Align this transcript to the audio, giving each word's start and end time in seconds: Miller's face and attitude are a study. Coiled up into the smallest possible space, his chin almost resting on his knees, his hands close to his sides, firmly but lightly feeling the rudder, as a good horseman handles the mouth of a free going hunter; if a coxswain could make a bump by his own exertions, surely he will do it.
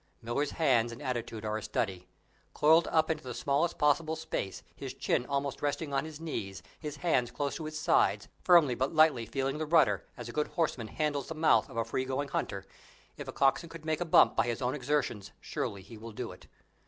Miller's 0.19 0.51
face 0.53 0.91
and 0.91 0.99
attitude 0.99 1.45
are 1.45 1.57
a 1.57 1.61
study. 1.61 2.07
Coiled 2.55 2.87
up 2.87 3.11
into 3.11 3.23
the 3.23 3.35
smallest 3.35 3.77
possible 3.77 4.15
space, 4.15 4.63
his 4.75 4.95
chin 4.95 5.27
almost 5.27 5.61
resting 5.61 5.93
on 5.93 6.05
his 6.05 6.19
knees, 6.19 6.63
his 6.79 6.95
hands 7.05 7.29
close 7.29 7.57
to 7.57 7.65
his 7.65 7.77
sides, 7.77 8.27
firmly 8.43 8.73
but 8.73 8.95
lightly 8.95 9.27
feeling 9.27 9.59
the 9.59 9.65
rudder, 9.67 10.03
as 10.17 10.27
a 10.27 10.31
good 10.33 10.47
horseman 10.47 10.87
handles 10.87 11.27
the 11.27 11.35
mouth 11.35 11.69
of 11.69 11.77
a 11.77 11.85
free 11.85 12.03
going 12.03 12.29
hunter; 12.29 12.65
if 13.15 13.27
a 13.27 13.31
coxswain 13.31 13.69
could 13.69 13.85
make 13.85 14.01
a 14.01 14.05
bump 14.05 14.35
by 14.35 14.47
his 14.47 14.59
own 14.59 14.73
exertions, 14.73 15.33
surely 15.39 15.83
he 15.83 15.97
will 15.99 16.11
do 16.11 16.31
it. 16.31 16.47